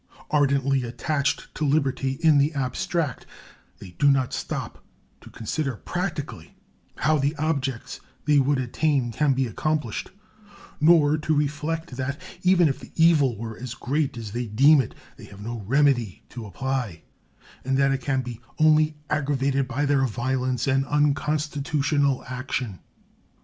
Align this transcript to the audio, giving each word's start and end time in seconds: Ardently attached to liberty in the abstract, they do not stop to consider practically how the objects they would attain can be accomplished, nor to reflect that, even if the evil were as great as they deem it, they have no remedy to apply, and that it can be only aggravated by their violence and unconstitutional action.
Ardently 0.31 0.81
attached 0.83 1.53
to 1.53 1.63
liberty 1.63 2.13
in 2.21 2.39
the 2.39 2.53
abstract, 2.55 3.27
they 3.77 3.91
do 3.99 4.09
not 4.09 4.33
stop 4.33 4.83
to 5.21 5.29
consider 5.29 5.75
practically 5.75 6.55
how 6.97 7.19
the 7.19 7.35
objects 7.35 7.99
they 8.25 8.39
would 8.39 8.57
attain 8.57 9.11
can 9.11 9.33
be 9.33 9.45
accomplished, 9.45 10.09
nor 10.79 11.19
to 11.19 11.35
reflect 11.35 11.97
that, 11.97 12.19
even 12.41 12.67
if 12.67 12.79
the 12.79 12.91
evil 12.95 13.37
were 13.37 13.55
as 13.55 13.75
great 13.75 14.17
as 14.17 14.31
they 14.31 14.47
deem 14.47 14.81
it, 14.81 14.95
they 15.17 15.25
have 15.25 15.41
no 15.41 15.59
remedy 15.67 16.23
to 16.29 16.47
apply, 16.47 17.03
and 17.63 17.77
that 17.77 17.91
it 17.91 18.01
can 18.01 18.23
be 18.23 18.41
only 18.57 18.97
aggravated 19.07 19.67
by 19.67 19.85
their 19.85 20.07
violence 20.07 20.65
and 20.65 20.83
unconstitutional 20.87 22.23
action. 22.25 22.79